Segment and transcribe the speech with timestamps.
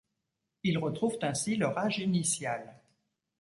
[0.63, 2.75] Ils retrouvent ainsi leur âge initial.